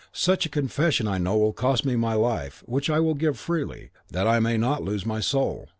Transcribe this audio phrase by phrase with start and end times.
[0.13, 3.91] Such a confession I know will cost me my life, which I will give freely,
[4.09, 5.69] that I may not lose my soul.